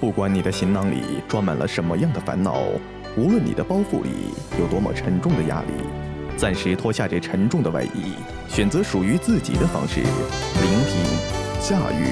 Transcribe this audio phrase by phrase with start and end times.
[0.00, 2.62] 不管你的行囊里装满了什么样的烦恼，
[3.16, 5.72] 无论你的包袱里有多么沉重的压力，
[6.36, 8.14] 暂时脱下这沉重的外衣，
[8.48, 11.02] 选择属于自己的方式，聆听、
[11.60, 12.06] 驾驭、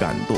[0.00, 0.36] 感动。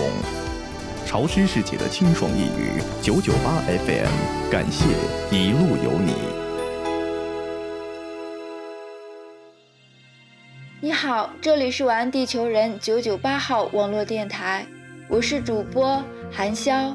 [1.06, 4.86] 潮湿世界的清爽一语，九九八 FM，感谢
[5.30, 6.14] 一路有你。
[10.80, 14.66] 你好，这里是玩地球人九九八号网络电台，
[15.08, 16.94] 我是主播韩潇。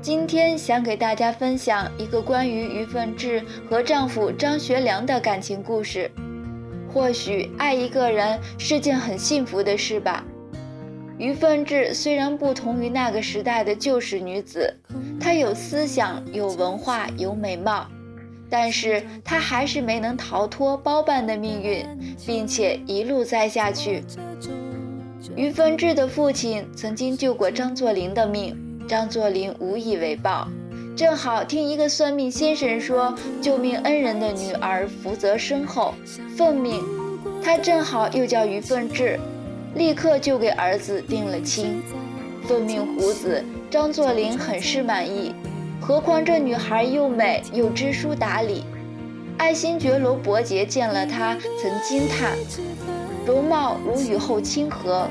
[0.00, 6.10] 今天想给大家分享一个关于于凤至和丈夫张学良的感情故事。
[6.92, 10.24] 或许爱一个人是件很幸福的事吧。
[11.18, 14.76] 于凤至虽然不同于那个时代的旧式女子，
[15.20, 17.86] 她有思想、有文化、有美貌，
[18.50, 21.86] 但是她还是没能逃脱包办的命运，
[22.26, 24.02] 并且一路栽下去。
[25.36, 28.56] 于凤至的父亲曾经救过张作霖的命，
[28.88, 30.48] 张作霖无以为报，
[30.96, 35.94] 正好听一个算命先生说，救命恩人的女儿福泽深厚，
[36.36, 36.82] 奉命，
[37.42, 39.18] 他正好又叫于凤至。
[39.74, 41.82] 立刻就给儿子定了亲，
[42.46, 45.34] 奉命胡子张作霖很是满意，
[45.80, 48.64] 何况这女孩又美又知书达理。
[49.38, 52.36] 爱新觉罗伯杰见了她，曾惊叹
[53.26, 55.08] 容貌如雨后清河，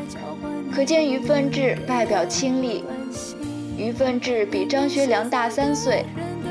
[0.73, 2.84] 可见于凤至外表清丽。
[3.78, 6.06] 于凤至比张学良大三岁，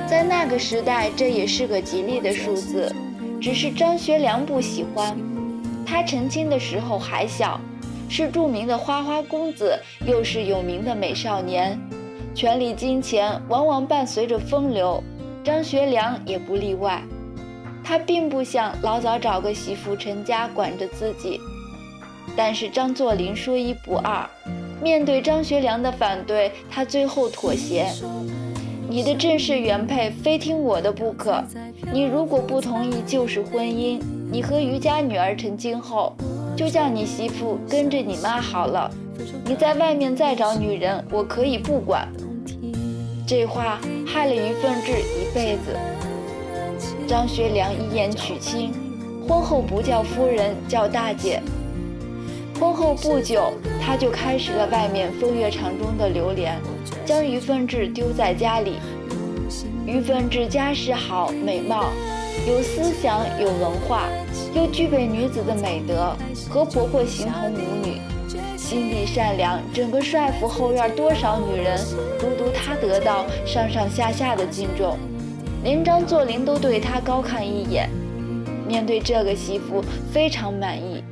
[0.09, 2.93] 在那个时代这也是个吉利的数字，
[3.41, 5.17] 只是张学良不喜欢。
[5.87, 7.61] 他成亲的时候还小。
[8.13, 11.79] 是著名的花花公子，又是有名的美少年，
[12.35, 15.01] 权力金钱往往伴随着风流，
[15.45, 17.01] 张学良也不例外。
[17.85, 21.41] 他并不想老早找个媳妇成家管着自己，
[22.37, 24.29] 但是张作霖说一不二，
[24.83, 27.87] 面对张学良的反对，他最后妥协。
[28.89, 31.45] 你的正式原配非听我的不可，
[31.93, 34.01] 你如果不同意就是婚姻，
[34.33, 36.17] 你和余家女儿成亲后。
[36.57, 38.91] 就叫你媳妇跟着你妈好了，
[39.47, 42.07] 你在外面再找女人，我可以不管。
[43.27, 45.75] 这话害了于凤至一辈子。
[47.07, 48.73] 张学良一言娶亲，
[49.27, 51.41] 婚后不叫夫人，叫大姐。
[52.61, 56.61] 婚后不久，他就开始了外面风月场中的流连，
[57.07, 58.75] 将于凤至丢在家里。
[59.87, 61.87] 于凤至家世好，美貌。
[62.47, 64.11] 有思想，有文化，
[64.55, 66.15] 又具备女子的美德，
[66.51, 67.99] 和婆婆形同母女，
[68.59, 69.59] 心地善良。
[69.73, 71.81] 整个帅府后院，多少女人
[72.19, 74.99] 独独她得到上上下下的敬重，
[75.65, 77.89] 连张作霖都对她高看一眼。
[78.69, 79.83] 面对这个媳妇，
[80.13, 81.03] 非常满意。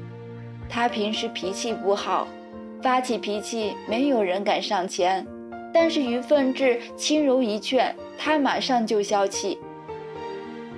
[0.69, 2.29] 他平时脾气不好，
[2.83, 5.27] 发起脾气没有人敢上前，
[5.73, 9.59] 但是于凤至轻柔一劝，他马上就消气。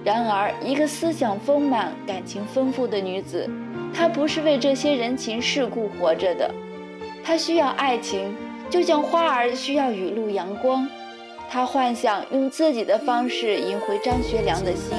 [0.03, 3.47] 然而，一个思想丰满、感情丰富的女子，
[3.93, 6.51] 她不是为这些人情世故活着的。
[7.23, 8.35] 她需要爱情，
[8.71, 10.89] 就像花儿需要雨露阳光。
[11.51, 14.97] 她幻想用自己的方式赢回张学良的心，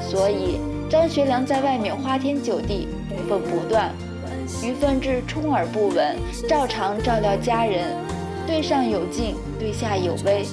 [0.00, 2.88] 所以张学良在外面花天酒地，
[3.28, 3.92] 分不断。
[4.62, 6.16] 于凤至充耳不闻，
[6.48, 7.94] 照常照料家人，
[8.46, 10.44] 对上有敬，对下有威。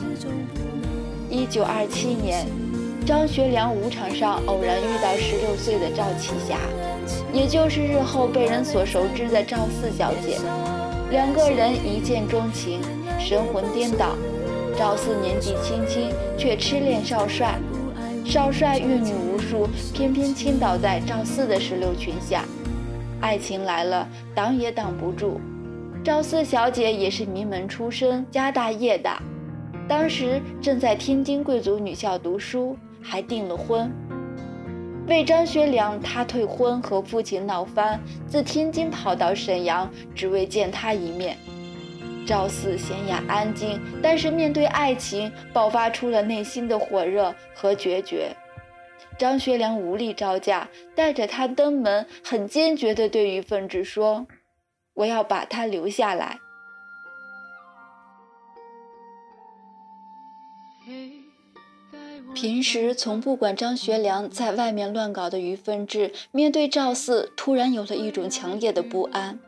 [1.29, 2.45] 一九二七年。
[3.06, 6.57] 张学良舞场上偶然遇到十六岁的赵启霞，
[7.33, 10.39] 也就是日后被人所熟知的赵四小姐。
[11.12, 12.79] 两个人一见钟情，
[13.19, 14.16] 神魂颠倒。
[14.79, 17.59] 赵四年纪轻轻，却痴恋少帅。
[18.23, 22.45] 少帅阅女无数，偏偏倾倒在赵四的石榴裙下。
[23.23, 25.39] 爱情来了，挡也挡不住。
[26.03, 29.23] 赵四小姐也是名门出身，家大业大，
[29.88, 32.78] 当时正在天津贵族女校读书。
[33.06, 33.91] 还订了婚，
[35.07, 41.38] 为张学良，他退婚和父亲闹翻，自天津跑到沈阳，只为见他一面。
[42.25, 48.33] 赵四娴雅安静，但是面对爱情，爆发出了内心的火热和决绝。
[49.18, 54.25] 张学良无力招架，带着他登门，很坚决地对于凤至说
[54.95, 56.39] ：“我要把他留下来。”
[62.33, 69.39] 平时从不管张学良在外面乱搞的于凤至，面对赵四，突然有了一种强烈的不安。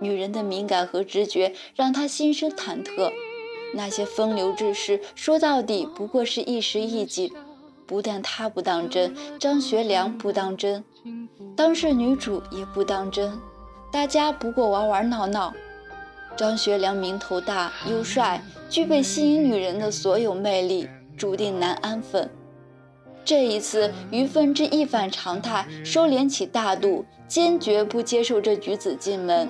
[0.00, 3.12] 女人的敏感和直觉让她心生忐忑。
[3.74, 7.32] 那些风流之事，说到底不过是一时意境。
[7.86, 10.84] 不但他不当真，张学良不当真，
[11.56, 13.38] 当事女主也不当真，
[13.90, 15.52] 大家不过玩玩闹闹。
[16.36, 22.30] 张学良名头大又帅，具备吸引女人的所有魅力，注定难安分。
[23.24, 29.48] 这一次，于凤至一反常态，收敛起大度，坚决不接受这举子进门。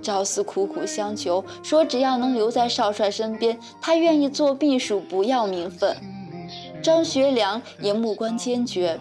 [0.00, 5.94] 赵四苦苦相求，说只要能留在少帅身边，他愿意做秘书，不要名分。
[6.82, 8.98] 张学良也目光坚决。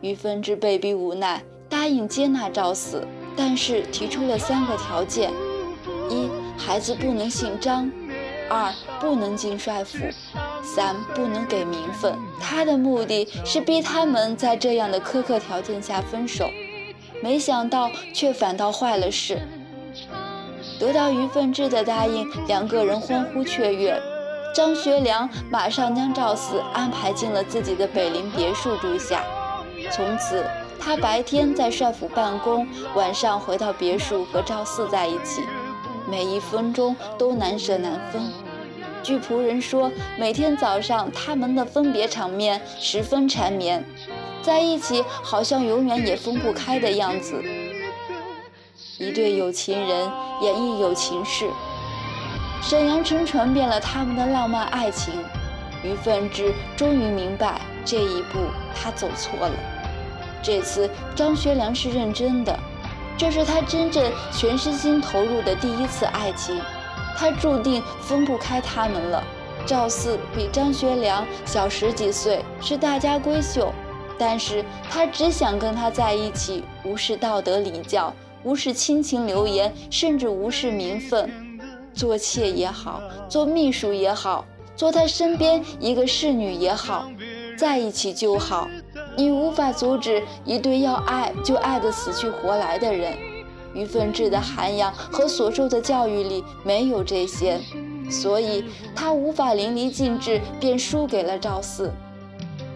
[0.00, 3.06] 于凤至被逼无奈，答应接纳赵四，
[3.36, 5.32] 但是提出了三个条件：
[6.08, 7.90] 一，孩子不能姓张；
[8.48, 9.98] 二，不能进帅府；
[10.62, 12.14] 三，不能给名分。
[12.40, 16.48] 他的目的是逼他们在这样的苛刻条件下分手，
[17.22, 19.40] 没想到却反倒坏了事。
[20.78, 24.00] 得到于凤至的答应，两个人欢呼雀跃。
[24.56, 29.22] 张学良马上将赵四安排进了自己的北陵别墅住下。
[29.92, 30.42] 从此，
[30.80, 35.42] 他白天在帅府办公，晚上回到别墅和赵四在一起，
[36.08, 38.32] 每一分钟都难舍难分。
[39.02, 43.84] 据仆人说，每天早上他们的分别场面十分缠绵，
[44.40, 47.44] 在一起好像永远也分不开的样子。
[48.96, 50.10] 一对有情人
[50.40, 51.46] 演绎有情事，
[52.68, 55.22] 沈阳城传遍了他们的浪漫爱情。
[55.84, 58.40] 于凤至终于明白，这一步
[58.74, 59.52] 他走错了。
[60.42, 62.58] 这次张学良是认真的，
[63.16, 66.60] 这是他真正全身心投入的第一次爱情，
[67.16, 69.22] 他注定分不开他们了。
[69.64, 73.72] 赵四比张学良小十几岁，是大家闺秀，
[74.18, 78.12] 但是他只想跟他在一起，无视道德礼教。
[78.42, 81.45] 无视亲情流言，甚至无视名分，
[81.96, 84.44] 做妾也好，做秘书也好，
[84.76, 87.10] 做他身边一个侍女也好，
[87.56, 88.68] 在一起就好。
[89.16, 93.16] 你无法阻止一对要爱就爱得死去活来的人。
[93.72, 97.58] 于凤至的涵养和所受的教育里没有这些，
[98.10, 98.64] 所以
[98.94, 101.90] 他无法淋漓尽致，便输给了赵四。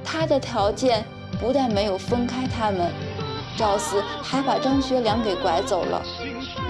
[0.02, 1.04] 他的条件
[1.38, 2.90] 不但没有分开他们。
[3.56, 6.02] 赵四还把张学良给拐走了，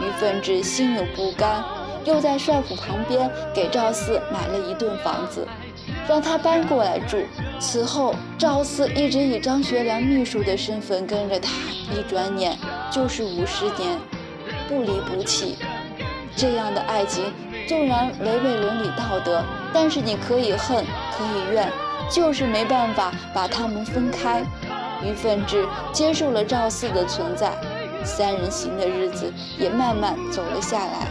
[0.01, 1.65] 于凤至心有不甘，
[2.05, 5.47] 又在帅府旁边给赵四买了一栋房子，
[6.09, 7.19] 让他搬过来住。
[7.59, 11.51] 此后，赵四一直以张学良秘书的身份跟着他，
[11.95, 12.57] 一转眼
[12.91, 13.99] 就是五十年，
[14.69, 15.57] 不离不弃。
[16.37, 17.25] 这样的爱情，
[17.69, 19.43] 纵然违背伦理道德，
[19.75, 20.85] 但是你可以恨，
[21.17, 21.71] 可以怨，
[22.11, 24.43] 就是没办法把他们分开。
[25.03, 27.53] 于凤至接受了赵四的存在，
[28.05, 31.09] 三人行的日子也慢慢走了下来。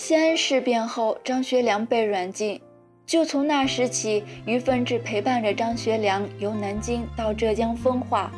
[0.00, 2.60] 西安事变后，张学良被软禁，
[3.04, 8.30] 就从那时起，于凤至陪伴着张学良由南京到浙江奉化、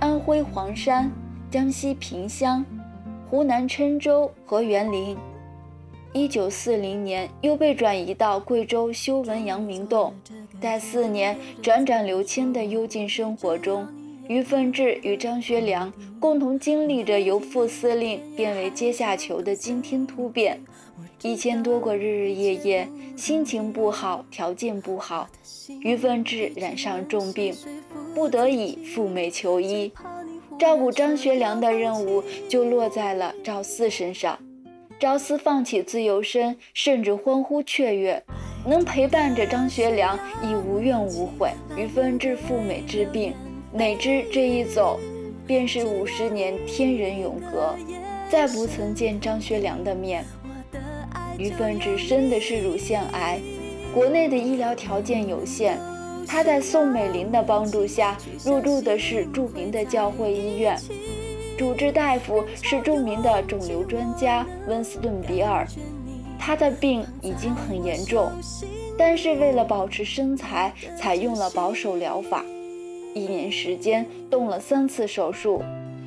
[0.00, 1.10] 安徽黄山、
[1.50, 2.62] 江西萍乡、
[3.26, 5.16] 湖南郴州和园林。
[6.12, 10.12] 一九四零年，又被转移到贵州修文阳明洞。
[10.60, 13.88] 在四年辗转流迁的幽静生活中，
[14.28, 15.90] 于凤至与张学良
[16.20, 20.60] 共同经历着由副司令变为阶下囚的惊天突变。
[21.22, 25.28] 一千多个日日夜夜，心情不好，条件不好，
[25.80, 27.54] 于凤至染上重病，
[28.14, 29.92] 不得已赴美求医。
[30.58, 34.38] 照顾张学良的任务就落在了赵四身上。
[34.98, 38.20] 赵四放弃自由身，甚至欢呼雀跃，
[38.66, 41.52] 能陪伴着张学良已无怨无悔。
[41.76, 43.32] 于凤至赴美治病，
[43.72, 44.98] 哪知这一走，
[45.46, 47.76] 便是五十年天人永隔，
[48.28, 50.24] 再不曾见张学良的面。
[51.38, 53.40] 于凤至生的是乳腺癌，
[53.94, 55.78] 国内的医疗条件有限，
[56.26, 60.76] 他在宋美龄的帮助下入住的是著名的教会医院。
[61.56, 65.66] 主治大夫是著名的肿瘤专家温斯顿·比尔，
[66.38, 68.30] 他的病已经很严重，
[68.96, 72.44] 但是为了保持身材，采用了保守疗法，
[73.14, 75.62] 一年时间动了三次手术，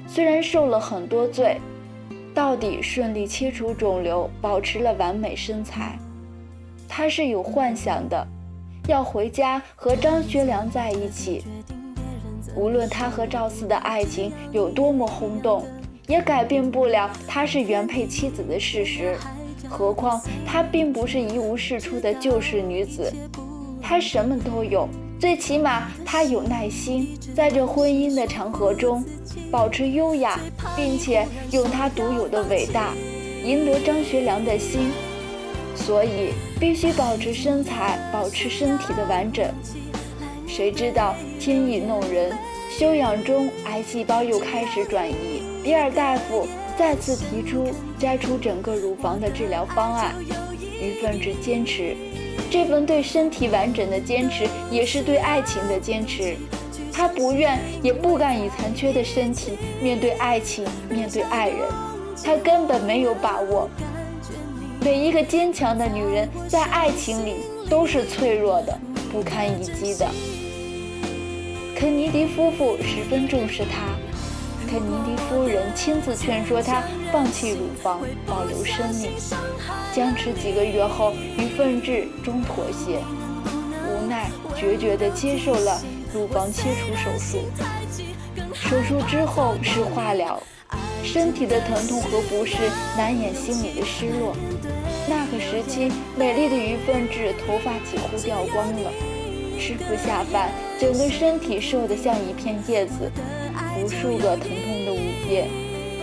[0.08, 1.58] 虽然受了很多罪，
[2.34, 5.98] 到底顺利切除肿瘤，保持了完美身材。
[6.88, 8.28] 他是有幻想的，
[8.88, 11.44] 要回家和张学良在一起。
[12.56, 15.66] 无论他和赵四的爱情有多么轰动，
[16.08, 19.16] 也改变不了他是原配妻子的事实。
[19.70, 23.10] 何况她并不是一无是处的旧式女子，
[23.82, 24.90] 她什么都有，
[25.22, 29.06] 最起码她有耐心，在这婚姻的长河中
[29.52, 30.40] 保持优雅，
[30.76, 32.96] 并且用她独有的伟大
[33.44, 34.90] 赢得张学良的心。
[35.76, 39.48] 所以必须保持身材，保持身体的完整。
[40.48, 42.36] 谁知道天意弄人，
[42.80, 45.44] 休养中，癌细胞又开始转移。
[45.64, 47.68] 比尔大夫再次提出
[48.00, 50.16] 摘除整个乳房的治疗方案，
[50.82, 51.96] 于凤至坚持。
[52.52, 56.36] 这份对身体完整的坚持，也是对爱情的坚持。
[56.92, 61.60] 他不愿也不敢以残缺的身体面对爱情，面对爱人。
[62.22, 63.70] 他根本没有把握。
[64.82, 67.36] 每一个坚强的女人在爱情里
[67.70, 68.78] 都是脆弱的，
[69.14, 70.06] 不堪一击的。
[71.74, 73.96] 肯尼迪夫妇十分重视她，
[74.72, 79.12] 肯尼迪夫人亲自劝说她放弃乳房，保留生命。
[79.94, 83.00] 僵持几个月后，于凤至终妥协，
[83.86, 85.78] 无奈决绝地接受了
[86.14, 87.40] 乳房切除手术。
[88.54, 90.42] 手术之后是化疗。
[91.04, 92.56] 身体的疼痛和不适
[92.96, 94.34] 难掩心里的失落。
[95.10, 98.90] 那个时期，美丽的于凤至头发几乎掉光了，
[99.60, 100.50] 吃不下饭，
[100.80, 103.12] 整个身体瘦得像一片叶子。
[103.82, 105.48] 无数个疼痛的午夜，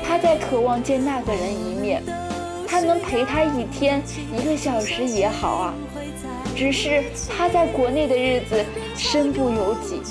[0.05, 2.03] 他在渴望见那个人一面。
[2.67, 4.03] 他能陪她一天，
[4.37, 5.75] 一个小时也好啊。
[6.55, 7.05] 只是
[7.37, 8.65] 他在国内的日子
[8.97, 10.03] 身不由己，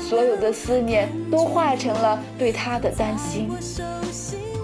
[0.00, 3.48] 所有的思念都化成了对他的担心。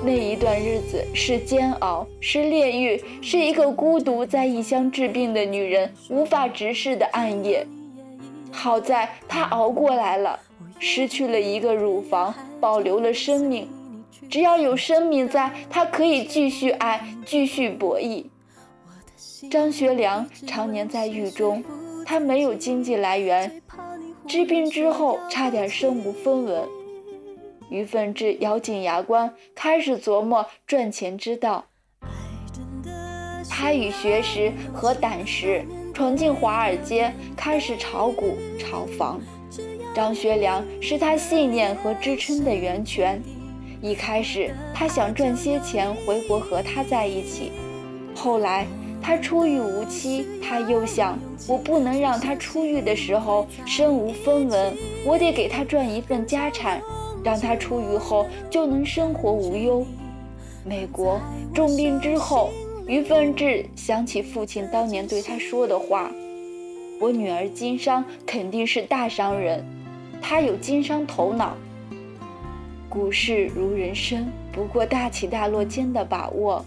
[0.04, 7.66] 那一段日子是煎熬，是炼狱，是一个孤独在异乡治病的女人无法直视的暗夜。
[8.50, 10.38] 好在她熬过来了，
[10.84, 13.68] 失去了一个乳房，保留了生命。
[14.28, 18.24] 只要有生命在，他可以继续爱，继续博弈。
[19.48, 21.62] 张学良常年在狱中，
[22.04, 23.62] 他没有经济来源，
[24.26, 26.68] 治病之后差点身无分文。
[27.70, 31.64] 于凤至咬紧牙关，开始琢磨赚钱之道。
[33.48, 39.20] 他以学识和胆识闯进华尔街，开始炒股、炒房。
[39.94, 43.20] 张学良是他信念和支撑的源泉。
[43.80, 47.52] 一开始，他想赚些钱回国和他在一起。
[48.14, 48.66] 后来，
[49.02, 51.18] 他出狱无期，他又想，
[51.48, 56.80] 我不能让他出狱的时候身无分文，我得给他赚一份家产。
[57.24, 59.86] 让他出狱后就能生活无忧。
[60.64, 61.20] 美国
[61.54, 62.50] 重病之后，
[62.88, 66.10] 于凤至想起父亲当年对他说的话
[67.00, 69.64] ：“我女儿经商肯定是大商人，
[70.22, 71.56] 他有经商头脑。
[72.88, 76.64] 股市如人生，不过大起大落间的把握。”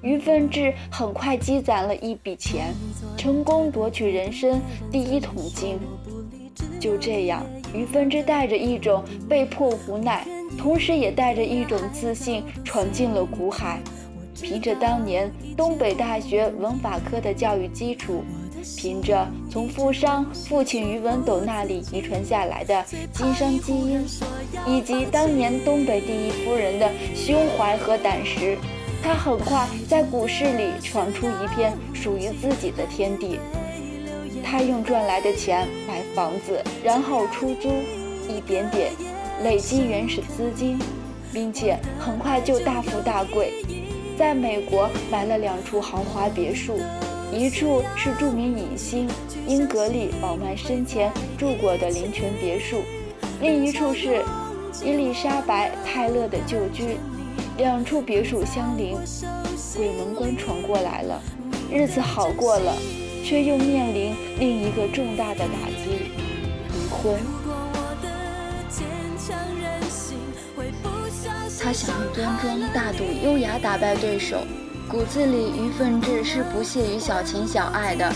[0.00, 2.72] 于凤至很快积攒了一笔钱，
[3.16, 4.60] 成功夺取人生
[4.92, 5.78] 第一桶金。
[6.80, 7.44] 就这样。
[7.74, 10.26] 于凤至带着一种被迫无奈，
[10.56, 13.80] 同时也带着一种自信，闯进了股海。
[14.40, 18.22] 凭着当年东北大学文法科的教育基础，
[18.76, 24.04] 凭着从富商父亲于文斗那里遗传下来的经商基因，
[24.66, 28.56] 以及当年东北第一夫人的胸怀和胆识，
[29.02, 33.38] 他很快在股市里闯出一片属于自己的天地。
[34.44, 37.68] 他用赚来的钱买房子，然后出租，
[38.28, 38.92] 一点点
[39.42, 40.78] 累积原始资金，
[41.32, 43.52] 并且很快就大富大贵。
[44.16, 46.80] 在美国买了两处豪华别墅，
[47.32, 49.08] 一处是著名影星
[49.46, 52.82] 英格丽·褒曼生前住过的林泉别墅，
[53.40, 54.22] 另一处是
[54.84, 56.96] 伊丽莎白·泰勒的旧居。
[57.56, 58.96] 两处别墅相邻，
[59.76, 61.20] 鬼门关闯过来了，
[61.70, 62.74] 日子好过了。
[63.24, 66.08] 却又面临另一个重大的打击——
[66.72, 67.20] 离婚。
[71.60, 74.38] 他想用端庄大度、优雅打败对手，
[74.90, 78.10] 骨子里于凤至是不屑于小情小爱的。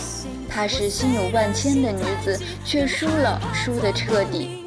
[0.49, 4.65] 她是心有万千的女子，却输了，输得彻底。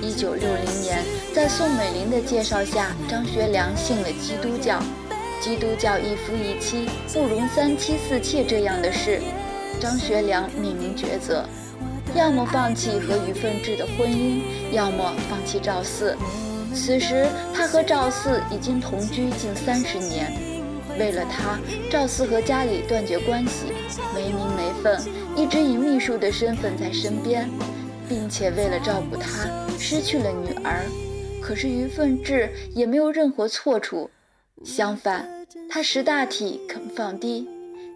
[0.00, 0.98] 一九六零年，
[1.32, 4.82] 在宋美龄的介绍下，张学良信了基督教。
[5.40, 9.20] 基督教一夫一妻不容三妻四妾这样的事。
[9.80, 11.44] 张学良面临抉择，
[12.16, 16.16] 要么放弃和于凤至的婚姻，要么放弃赵四。
[16.74, 20.51] 此时，他和赵四已经同居近三十年。
[21.02, 21.58] 为了他，
[21.90, 23.72] 赵四和家里断绝关系，
[24.14, 24.96] 没名没分，
[25.34, 27.50] 一直以秘书的身份在身边，
[28.08, 30.84] 并且为了照顾他，失去了女儿。
[31.42, 34.08] 可是于凤至也没有任何错处，
[34.62, 35.28] 相反，
[35.68, 37.48] 他识大体，肯放低。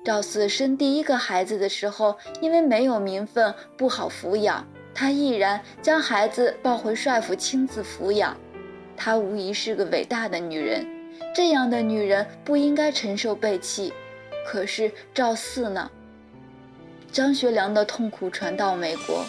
[0.04, 8.36] 赵四生第一个孩子的时候，因为没有名分，不好抚养，他毅然将孩子抱回帅府亲自抚养。
[8.96, 10.84] 她无疑是个伟大的女人，
[11.34, 13.92] 这样的女人不应该承受背弃。
[14.46, 15.90] 可是赵四呢？
[17.12, 19.24] 张学良的痛苦传到美国，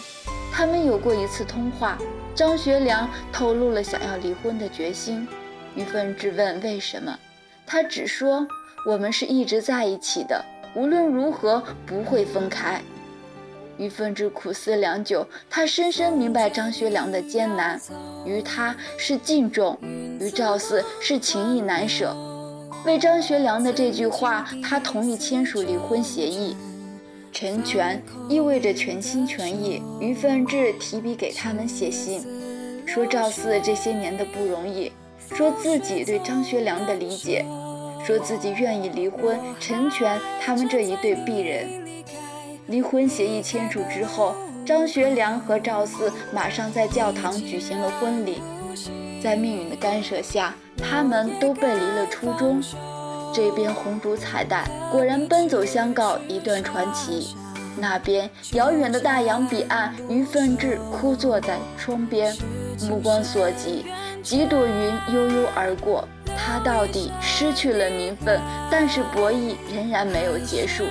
[0.52, 1.98] 他们有过一次通话，
[2.34, 5.26] 张学良透露了想要离婚的决心。
[5.74, 7.18] 于凤至问为什么，
[7.66, 8.46] 他只说
[8.86, 12.80] 我们是一直在一起的，无论如何不会分开。
[13.78, 17.80] 于凤至苦思良久，他深深明白张学良的艰难，
[18.26, 19.78] 于他是敬重，
[20.20, 22.14] 于赵四是情意难舍。
[22.84, 26.56] 为张学良的这句话，他同意签署离婚协议。
[27.30, 29.82] 成全意味着全心全意。
[30.00, 32.24] 于凤至提笔给他们写信，
[32.86, 34.90] 说赵四这些年的不容易，
[35.34, 37.44] 说自己对张学良的理解，
[38.04, 41.87] 说自己愿意离婚，成全他们这一对璧人。
[42.68, 44.34] 离婚协议签署之后，
[44.64, 48.42] 张学良和赵四马上在教堂举行了婚礼。
[49.22, 52.62] 在命运的干涉下，他们都背离了初衷。
[53.34, 57.34] 这边红烛彩带，果然奔走相告一段传奇。
[57.80, 62.36] 那边遥远的大洋彼岸，于凤至枯坐在窗边，
[62.82, 63.86] 目光所及，
[64.22, 66.06] 几朵云悠悠而过。
[66.36, 70.84] 他到底失去了名分，但是博弈仍然没有结束。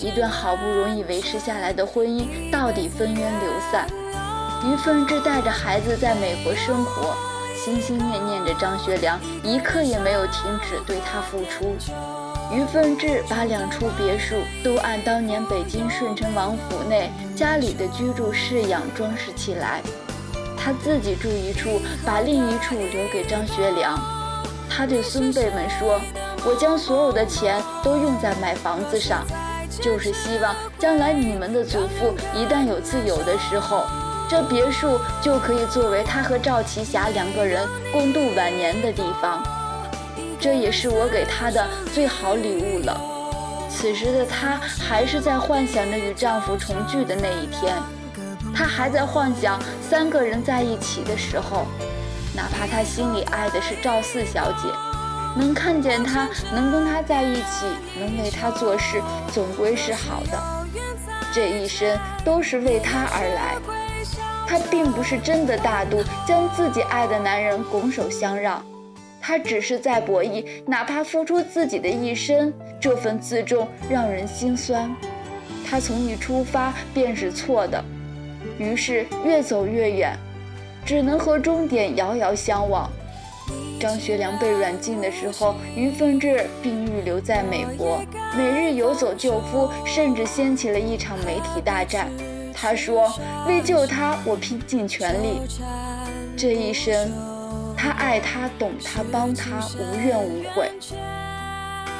[0.00, 3.86] 一段好不容易维持下来的婚姻，到底分缘流散。
[4.64, 7.14] 于凤至带着孩子在美国生活，
[7.54, 11.76] 心心念念着张学良，一刻也没有停止对他付出。
[12.52, 19.82] 于凤至把两处别墅都按当年北京顺城王府内家里的居住式样装饰起来，
[20.56, 23.98] 他自己住一处，把另一处留给张学良。
[24.68, 26.00] 他对孙辈们说
[26.44, 29.24] ：“我将所有的钱都用在买房子上。”
[29.80, 33.84] 就是希望将来你们的祖父一旦有自由的时候，
[34.28, 39.42] 这别墅就可以作为他和赵奇霞两个人共度晚年的地方。
[40.40, 43.00] 这也是我给他的最好礼物了。
[43.68, 47.76] 此时的她还是在幻想着与丈夫重聚的那一天，
[48.54, 51.66] 她还在幻想三个人在一起的时候，
[52.34, 54.95] 哪怕她心里爱的是赵四小姐。
[55.36, 57.66] 能看见他，能跟他在一起，
[57.98, 60.42] 能为他做事，总归是好的。
[61.32, 63.56] 这一生都是为他而来。
[64.48, 68.64] 他并不是真的大度，将自己爱的男人拱手相让。
[69.20, 74.88] 他只是在博弈，哪怕付出自己的一生，这份自重让人心酸。
[75.68, 77.84] 他从一出发便是错的，
[78.56, 80.16] 于是越走越远，
[80.84, 82.88] 只能和终点遥遥相望。
[83.78, 88.00] 张学良被软禁的时候，于凤至并预留在美国，
[88.36, 92.08] 每日游走救夫，甚至掀起了一场媒体大战。
[92.54, 93.12] 他说
[93.46, 95.42] ：“为救他，我拼尽全力。
[96.36, 97.12] 这一生，
[97.76, 100.70] 他爱他，懂他，帮他，无怨无悔。”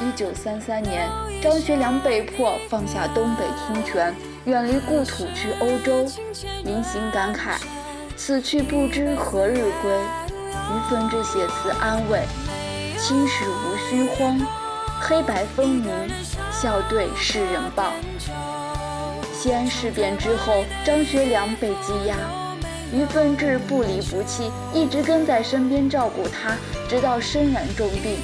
[0.01, 1.07] 一九三三年，
[1.41, 6.05] 张学良被迫放下东北听权，远离故土去欧洲，
[6.63, 7.59] 临行感慨
[8.17, 9.91] ：“此去不知何日归。”
[10.69, 12.21] 于凤至写词安慰
[12.99, 14.39] ：“青史无需慌，
[14.99, 15.91] 黑白分明，
[16.51, 17.91] 笑对世人报。”
[19.33, 22.15] 西安事变之后，张学良被羁押，
[22.91, 26.55] 于凤至不离不弃，一直跟在身边照顾他，
[26.89, 28.17] 直到身染重病。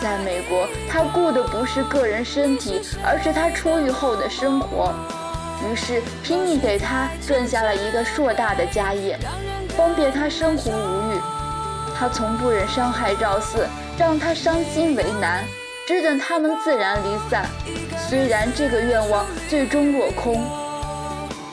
[0.00, 4.94] 在美国，他顾的不是个人身体，而是他出狱后的生活，
[5.68, 9.18] 于是拼命给他赚下了一个硕大的家业，
[9.76, 11.07] 方便他生活无虞。
[11.98, 13.66] 他从不忍伤害赵四，
[13.98, 15.44] 让他伤心为难，
[15.84, 17.44] 只等他们自然离散。
[18.08, 20.40] 虽然这个愿望最终落空，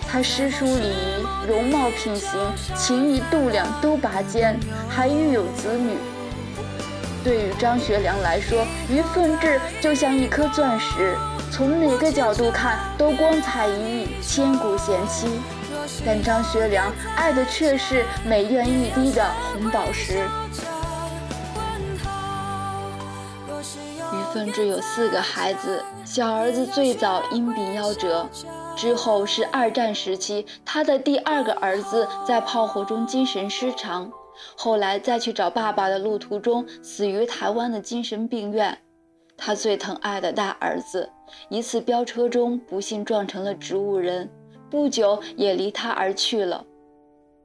[0.08, 2.40] 他诗书礼仪、容貌品行、
[2.76, 4.56] 情义度量都拔尖，
[4.88, 5.98] 还育有子女。
[7.24, 11.18] 对于张学良来说，于凤至就像一颗钻石，
[11.52, 15.28] 从哪个角度看都光彩熠熠，千古贤妻。
[16.06, 20.20] 但张学良爱的却是美艳欲滴的红宝石。
[24.14, 28.30] 于凤至有四个孩子，小儿子最早因病夭折，
[28.76, 34.12] 之后是二战时期，他的第二个儿子在炮火中精神失常，
[34.56, 38.78] 后来再去找爸爸的路途中死于台湾的精神病院。
[39.36, 41.10] 他最疼爱的大儿子，
[41.50, 44.30] 一次飙车中不幸撞成了植物人。
[44.70, 46.66] 不久也离他而去了。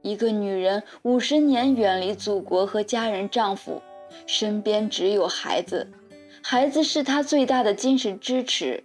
[0.01, 3.81] 一个女人五十年远离祖国和家人、丈夫，
[4.25, 5.87] 身边只有孩子，
[6.41, 8.83] 孩子是她最大的精神支持。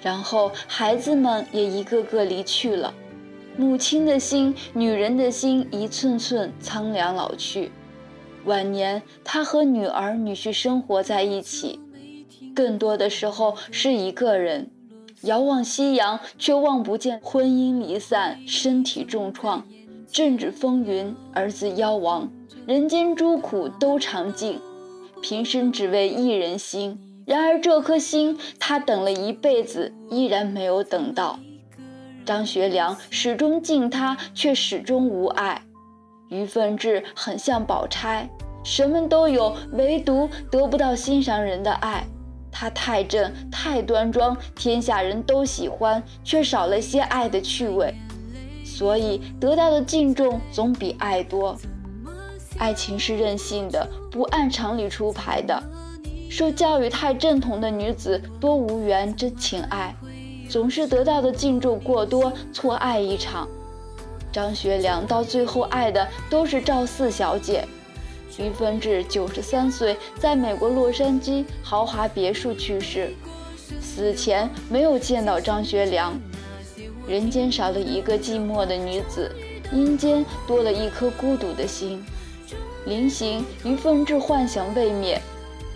[0.00, 2.94] 然后孩子们也一个个离去了，
[3.56, 7.72] 母亲的心，女人的心，一寸寸苍凉老去。
[8.44, 11.80] 晚年，她和女儿、女婿生活在一起，
[12.54, 14.70] 更多的时候是一个人。
[15.22, 19.66] 遥望夕阳，却望不见婚姻离散，身体重创，
[20.12, 22.30] 政治风云，儿子夭亡，
[22.66, 24.60] 人间诸苦都尝尽，
[25.20, 26.98] 平生只为一人心。
[27.26, 31.38] 然而这颗心，他等了一辈子，依然没有等到。
[32.24, 35.62] 张学良始终敬他，却始终无爱。
[36.28, 38.28] 于凤至很像宝钗，
[38.62, 42.06] 什么都有，唯独得不到心上人的爱。
[42.60, 47.94] 她太正，太端庄，天下人都喜欢，却少了些爱的趣味。
[48.64, 51.56] 所以得到的敬重总比爱多。
[52.58, 55.62] 爱情是任性的，不按常理出牌的。
[56.28, 59.94] 受教育太正统的女子多无缘真情爱，
[60.50, 63.46] 总是得到的敬重过多，错爱一场。
[64.32, 67.64] 张学良到最后爱的都是赵四小姐。
[68.38, 73.12] 于凤至九十三岁，在美国洛杉矶豪华别墅去世，
[73.80, 76.18] 死前没有见到张学良。
[77.06, 79.30] 人间少了一个寂寞的女子，
[79.72, 82.04] 阴间多了一颗孤独的心。
[82.86, 85.20] 临行，于凤至幻想未灭，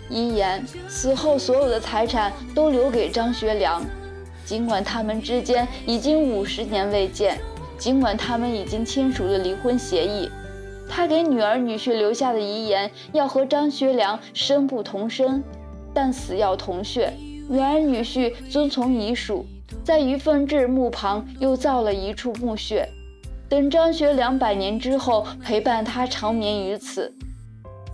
[0.09, 3.83] 遗言死后所有的财产都留给张学良。
[4.45, 7.39] 尽管他们之间已经五十年未见，
[7.77, 10.29] 尽管他们已经签署了离婚协议。
[10.95, 15.43] 他给女儿女婿留下的遗言，要和张学良生不同生，
[15.91, 17.11] 但死要同穴。
[17.49, 19.43] 女儿女婿遵从遗嘱，
[19.83, 22.87] 在于凤至墓旁又造了一处墓穴，
[23.49, 27.11] 等张学良百年之后陪伴他长眠于此。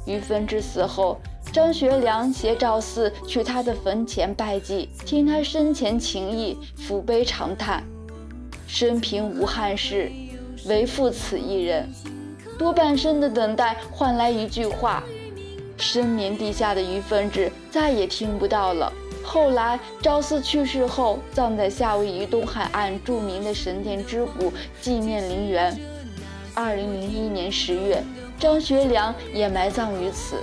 [0.06, 1.18] 于凤至死后，
[1.54, 7.82] 张学良携赵四去他的坟前拜祭，听他生前情谊，抚悲长叹：
[8.68, 10.12] 生平无憾事，
[10.66, 11.88] 唯负此一人。
[12.60, 15.02] 多半生的等待换来一句话，
[15.78, 18.92] 深眠地下的于凤至再也听不到了。
[19.24, 25.80] 后来赵四去世后，葬在夏威夷东海岸著名的神殿之谷纪念陵园。
[26.54, 28.04] 二零零一年十月，
[28.38, 30.36] 张学良也埋葬于此。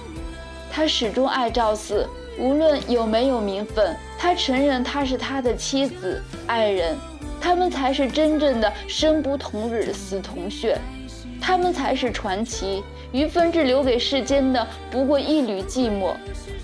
[0.73, 6.97] 他始终爱赵四，无论有没有名分，他承认她是他的妻子、爱人，
[7.43, 10.79] 他们才是真正的生不同日，死同穴。
[11.41, 12.83] 他们才是传奇。
[13.13, 16.15] 于凤至留给世间的不过一缕寂寞，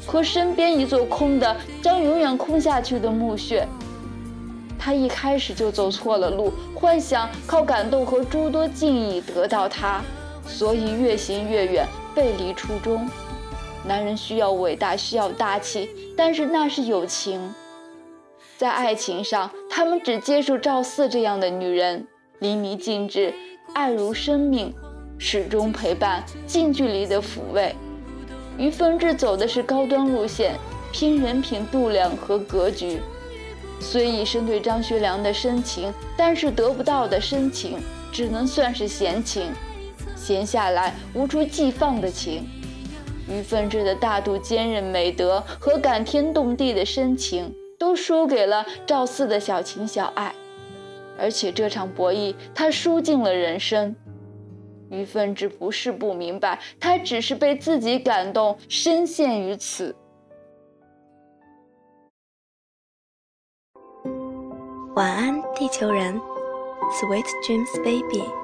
[0.05, 3.67] 和身边一座空的、将永远空下去的墓穴。
[4.79, 10.03] 他一开始就走错了路，幻想靠感动和诸多敬意得到他，
[10.45, 13.09] 所以越行越远，背离初衷。
[13.85, 17.55] 男人需要伟大，需要大气，但是那是友情。
[18.59, 22.07] 在爱情上，他们只接受赵四这样的女人，
[22.41, 23.33] 淋漓尽致。
[23.75, 24.73] 爱如生命，
[25.19, 27.75] 始终陪伴，近距离的抚慰。
[28.59, 30.55] 于凤至走的是高端路线，
[30.93, 33.01] 拼人品、度量和格局。
[33.81, 37.79] 虽一生对张学良的深情，但是得不到的深情，
[38.13, 39.51] 只能算是闲情，
[40.15, 42.47] 闲下来无处寄放的情。
[43.29, 50.35] 于凤至的大度、坚韧、美德和感天动地的深情，都输给了赵四的小情小爱。
[51.23, 53.95] 而且这场博弈，他输尽了人生。
[54.91, 59.95] 于凤至不是不明白，他只是被自己感动，深陷于此。
[64.97, 66.21] 晚安，地球人
[66.91, 68.42] ，Sweet dreams, baby。